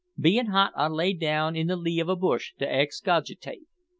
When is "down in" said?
1.13-1.67